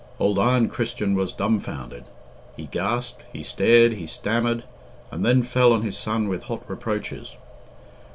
Old 0.19 0.39
Iron 0.39 0.67
Christian 0.67 1.13
was 1.13 1.31
dumbfounded. 1.31 2.05
He 2.57 2.65
gasped, 2.65 3.21
he 3.31 3.43
stared, 3.43 3.91
he 3.93 4.07
stammered, 4.07 4.63
and 5.11 5.23
then 5.23 5.43
fell 5.43 5.73
on 5.73 5.83
his 5.83 5.95
son 5.95 6.27
with 6.27 6.45
hot 6.45 6.63
reproaches. 6.67 7.35